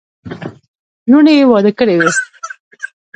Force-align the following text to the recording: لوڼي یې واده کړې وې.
لوڼي 1.09 1.33
یې 1.39 1.45
واده 1.51 1.71
کړې 1.79 1.95
وې. 1.99 2.09